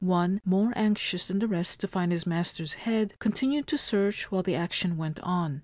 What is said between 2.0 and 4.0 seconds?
his master's head, continued to